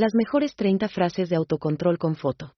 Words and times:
Las 0.00 0.14
mejores 0.14 0.56
30 0.56 0.88
frases 0.88 1.28
de 1.28 1.36
autocontrol 1.36 1.98
con 1.98 2.16
foto. 2.16 2.54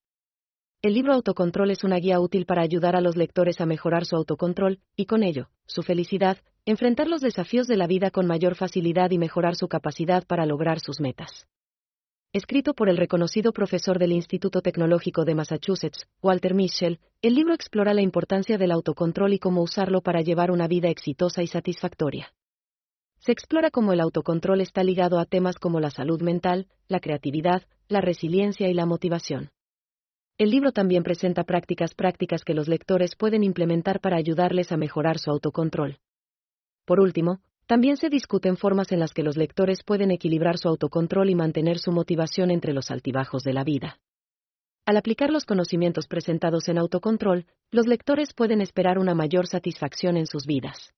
El 0.80 0.94
libro 0.94 1.12
Autocontrol 1.12 1.72
es 1.72 1.82
una 1.82 1.96
guía 1.96 2.20
útil 2.20 2.46
para 2.46 2.62
ayudar 2.62 2.94
a 2.94 3.00
los 3.00 3.16
lectores 3.16 3.60
a 3.60 3.66
mejorar 3.66 4.04
su 4.04 4.14
autocontrol, 4.14 4.78
y 4.94 5.06
con 5.06 5.24
ello, 5.24 5.48
su 5.66 5.82
felicidad, 5.82 6.38
enfrentar 6.66 7.08
los 7.08 7.20
desafíos 7.20 7.66
de 7.66 7.76
la 7.76 7.88
vida 7.88 8.12
con 8.12 8.28
mayor 8.28 8.54
facilidad 8.54 9.10
y 9.10 9.18
mejorar 9.18 9.56
su 9.56 9.66
capacidad 9.66 10.24
para 10.24 10.46
lograr 10.46 10.78
sus 10.78 11.00
metas. 11.00 11.48
Escrito 12.32 12.74
por 12.74 12.88
el 12.88 12.96
reconocido 12.96 13.52
profesor 13.52 13.98
del 13.98 14.12
Instituto 14.12 14.60
Tecnológico 14.62 15.24
de 15.24 15.34
Massachusetts, 15.34 16.06
Walter 16.22 16.54
Mischel, 16.54 17.00
el 17.22 17.34
libro 17.34 17.54
explora 17.54 17.92
la 17.92 18.02
importancia 18.02 18.56
del 18.56 18.70
autocontrol 18.70 19.32
y 19.32 19.40
cómo 19.40 19.62
usarlo 19.62 20.00
para 20.00 20.20
llevar 20.20 20.52
una 20.52 20.68
vida 20.68 20.90
exitosa 20.90 21.42
y 21.42 21.48
satisfactoria. 21.48 22.32
Se 23.24 23.30
explora 23.30 23.70
cómo 23.70 23.92
el 23.92 24.00
autocontrol 24.00 24.60
está 24.60 24.82
ligado 24.82 25.20
a 25.20 25.26
temas 25.26 25.56
como 25.56 25.78
la 25.78 25.90
salud 25.90 26.20
mental, 26.22 26.66
la 26.88 26.98
creatividad, 26.98 27.62
la 27.86 28.00
resiliencia 28.00 28.68
y 28.68 28.74
la 28.74 28.84
motivación. 28.84 29.50
El 30.38 30.50
libro 30.50 30.72
también 30.72 31.04
presenta 31.04 31.44
prácticas 31.44 31.94
prácticas 31.94 32.42
que 32.42 32.52
los 32.52 32.66
lectores 32.66 33.14
pueden 33.14 33.44
implementar 33.44 34.00
para 34.00 34.16
ayudarles 34.16 34.72
a 34.72 34.76
mejorar 34.76 35.20
su 35.20 35.30
autocontrol. 35.30 35.98
Por 36.84 36.98
último, 36.98 37.38
también 37.66 37.96
se 37.96 38.08
discuten 38.08 38.56
formas 38.56 38.90
en 38.90 38.98
las 38.98 39.14
que 39.14 39.22
los 39.22 39.36
lectores 39.36 39.84
pueden 39.84 40.10
equilibrar 40.10 40.58
su 40.58 40.66
autocontrol 40.68 41.30
y 41.30 41.36
mantener 41.36 41.78
su 41.78 41.92
motivación 41.92 42.50
entre 42.50 42.72
los 42.72 42.90
altibajos 42.90 43.44
de 43.44 43.52
la 43.52 43.62
vida. 43.62 44.00
Al 44.84 44.96
aplicar 44.96 45.30
los 45.30 45.44
conocimientos 45.44 46.08
presentados 46.08 46.68
en 46.68 46.76
autocontrol, 46.76 47.46
los 47.70 47.86
lectores 47.86 48.34
pueden 48.34 48.60
esperar 48.60 48.98
una 48.98 49.14
mayor 49.14 49.46
satisfacción 49.46 50.16
en 50.16 50.26
sus 50.26 50.44
vidas. 50.44 50.92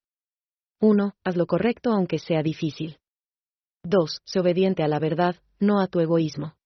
1. 0.84 1.15
Haz 1.24 1.37
lo 1.37 1.47
correcto 1.47 1.93
aunque 1.93 2.19
sea 2.19 2.43
difícil. 2.43 2.98
2. 3.84 4.20
Sé 4.27 4.41
obediente 4.41 4.83
a 4.83 4.88
la 4.88 4.98
verdad, 4.98 5.37
no 5.59 5.80
a 5.80 5.87
tu 5.87 6.01
egoísmo. 6.01 6.57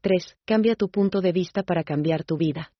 3. 0.00 0.38
Cambia 0.44 0.76
tu 0.76 0.90
punto 0.90 1.20
de 1.20 1.32
vista 1.32 1.64
para 1.64 1.82
cambiar 1.82 2.22
tu 2.22 2.36
vida. 2.36 2.72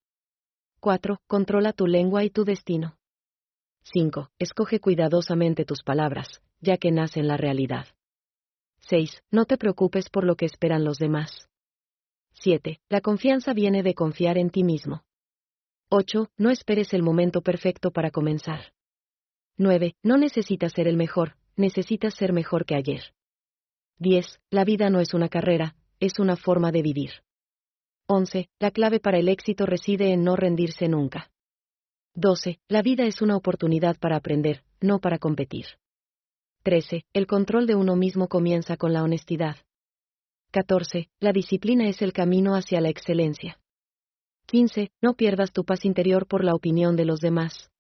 4. 0.79 1.18
Controla 1.27 1.73
tu 1.73 1.88
lengua 1.88 2.23
y 2.23 2.30
tu 2.30 2.45
destino. 2.45 2.96
5. 3.93 4.30
Escoge 4.38 4.79
cuidadosamente 4.79 5.65
tus 5.65 5.83
palabras, 5.83 6.29
ya 6.60 6.77
que 6.77 6.93
nacen 6.93 7.27
la 7.27 7.37
realidad. 7.37 7.87
6. 8.88 9.21
No 9.33 9.46
te 9.46 9.59
preocupes 9.59 10.10
por 10.10 10.23
lo 10.23 10.37
que 10.37 10.46
esperan 10.46 10.85
los 10.85 10.99
demás. 10.99 11.49
7. 12.35 12.80
La 12.88 13.01
confianza 13.01 13.52
viene 13.52 13.83
de 13.83 13.95
confiar 13.95 14.38
en 14.38 14.51
ti 14.51 14.63
mismo. 14.63 15.02
8. 15.90 16.30
No 16.37 16.51
esperes 16.51 16.95
el 16.95 17.02
momento 17.02 17.43
perfecto 17.43 17.90
para 17.90 18.13
comenzar. 18.13 18.73
9. 19.59 19.97
No 20.03 20.17
necesitas 20.17 20.73
ser 20.73 20.89
el 20.89 20.97
mejor, 20.97 21.37
necesitas 21.57 22.15
ser 22.15 22.33
mejor 22.33 22.65
que 22.65 22.75
ayer. 22.75 23.15
10. 23.99 24.41
La 24.51 24.65
vida 24.65 24.91
no 24.91 25.01
es 25.01 25.15
una 25.15 25.29
carrera, 25.29 25.77
es 26.01 26.19
una 26.19 26.37
forma 26.37 26.73
de 26.73 26.83
vivir. 26.83 27.11
11. 28.07 28.49
La 28.59 28.71
clave 28.71 29.01
para 29.01 29.19
el 29.19 29.29
éxito 29.29 29.67
reside 29.67 30.13
en 30.13 30.25
no 30.25 30.37
rendirse 30.37 30.89
nunca. 30.89 31.30
12. 32.15 32.61
La 32.69 32.83
vida 32.83 33.05
es 33.05 33.23
una 33.23 33.37
oportunidad 33.37 33.99
para 33.99 34.17
aprender, 34.17 34.65
no 34.80 34.99
para 34.99 35.19
competir. 35.19 35.67
13. 36.63 37.05
El 37.13 37.27
control 37.27 37.67
de 37.67 37.75
uno 37.75 37.97
mismo 37.97 38.29
comienza 38.29 38.77
con 38.77 38.93
la 38.93 39.03
honestidad. 39.03 39.57
14. 40.53 41.09
La 41.21 41.33
disciplina 41.33 41.89
es 41.89 42.03
el 42.03 42.13
camino 42.13 42.55
hacia 42.55 42.80
la 42.80 42.91
excelencia. 42.91 43.59
15. 44.47 44.91
No 45.01 45.15
pierdas 45.15 45.53
tu 45.53 45.65
paz 45.65 45.85
interior 45.85 46.27
por 46.27 46.45
la 46.45 46.55
opinión 46.55 46.97
de 46.97 47.07
los 47.07 47.21
demás. 47.21 47.71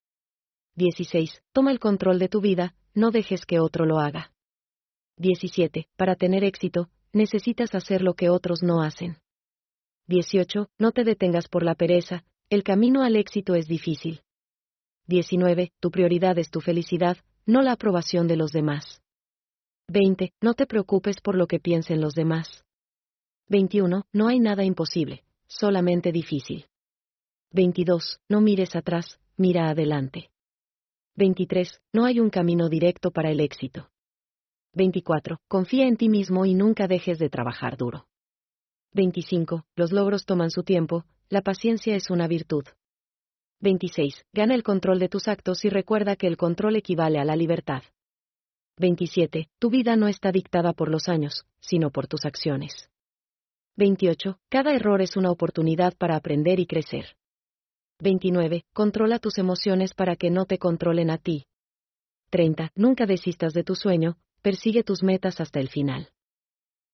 16. 0.74 1.42
Toma 1.52 1.70
el 1.70 1.78
control 1.78 2.18
de 2.18 2.28
tu 2.28 2.40
vida, 2.40 2.74
no 2.94 3.10
dejes 3.10 3.44
que 3.44 3.60
otro 3.60 3.84
lo 3.84 3.98
haga. 3.98 4.32
17. 5.18 5.88
Para 5.96 6.16
tener 6.16 6.44
éxito, 6.44 6.88
necesitas 7.12 7.74
hacer 7.74 8.02
lo 8.02 8.14
que 8.14 8.30
otros 8.30 8.62
no 8.62 8.82
hacen. 8.82 9.18
18. 10.08 10.68
No 10.78 10.92
te 10.92 11.04
detengas 11.04 11.48
por 11.48 11.62
la 11.62 11.74
pereza, 11.74 12.24
el 12.48 12.64
camino 12.64 13.02
al 13.02 13.16
éxito 13.16 13.54
es 13.54 13.66
difícil. 13.66 14.22
19. 15.06 15.72
Tu 15.80 15.90
prioridad 15.90 16.38
es 16.38 16.50
tu 16.50 16.60
felicidad, 16.60 17.18
no 17.44 17.62
la 17.62 17.72
aprobación 17.72 18.26
de 18.26 18.36
los 18.36 18.52
demás. 18.52 19.02
20. 19.88 20.32
No 20.40 20.54
te 20.54 20.66
preocupes 20.66 21.20
por 21.20 21.36
lo 21.36 21.46
que 21.46 21.60
piensen 21.60 22.00
los 22.00 22.14
demás. 22.14 22.64
21. 23.48 24.06
No 24.12 24.28
hay 24.28 24.40
nada 24.40 24.64
imposible, 24.64 25.24
solamente 25.46 26.12
difícil. 26.12 26.66
22. 27.50 28.20
No 28.28 28.40
mires 28.40 28.74
atrás, 28.74 29.20
mira 29.36 29.68
adelante. 29.68 30.31
23. 31.16 31.82
No 31.92 32.06
hay 32.06 32.20
un 32.20 32.30
camino 32.30 32.70
directo 32.70 33.10
para 33.10 33.30
el 33.30 33.40
éxito. 33.40 33.90
24. 34.74 35.38
Confía 35.46 35.86
en 35.86 35.96
ti 35.96 36.08
mismo 36.08 36.46
y 36.46 36.54
nunca 36.54 36.88
dejes 36.88 37.18
de 37.18 37.28
trabajar 37.28 37.76
duro. 37.76 38.06
25. 38.94 39.66
Los 39.76 39.92
logros 39.92 40.24
toman 40.24 40.50
su 40.50 40.62
tiempo, 40.62 41.04
la 41.28 41.42
paciencia 41.42 41.94
es 41.96 42.08
una 42.08 42.28
virtud. 42.28 42.64
26. 43.60 44.24
Gana 44.32 44.54
el 44.54 44.62
control 44.62 44.98
de 44.98 45.10
tus 45.10 45.28
actos 45.28 45.66
y 45.66 45.68
recuerda 45.68 46.16
que 46.16 46.26
el 46.26 46.38
control 46.38 46.76
equivale 46.76 47.18
a 47.18 47.24
la 47.24 47.36
libertad. 47.36 47.82
27. 48.78 49.50
Tu 49.58 49.70
vida 49.70 49.96
no 49.96 50.08
está 50.08 50.32
dictada 50.32 50.72
por 50.72 50.90
los 50.90 51.08
años, 51.08 51.44
sino 51.60 51.90
por 51.90 52.06
tus 52.06 52.24
acciones. 52.24 52.88
28. 53.76 54.38
Cada 54.48 54.74
error 54.74 55.02
es 55.02 55.16
una 55.16 55.30
oportunidad 55.30 55.94
para 55.96 56.16
aprender 56.16 56.58
y 56.58 56.66
crecer. 56.66 57.16
29. 58.02 58.64
Controla 58.74 59.20
tus 59.20 59.38
emociones 59.38 59.94
para 59.94 60.16
que 60.16 60.30
no 60.30 60.44
te 60.44 60.58
controlen 60.58 61.08
a 61.10 61.18
ti. 61.18 61.46
30. 62.30 62.70
Nunca 62.74 63.06
desistas 63.06 63.52
de 63.54 63.62
tu 63.62 63.76
sueño, 63.76 64.16
persigue 64.42 64.82
tus 64.82 65.04
metas 65.04 65.40
hasta 65.40 65.60
el 65.60 65.68
final. 65.68 66.08